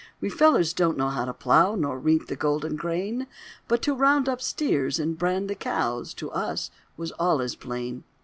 [0.19, 3.27] We fellers don't know how to plow, Nor reap the golden grain;
[3.67, 8.03] But to round up steers and brand the cows To us was allus plain.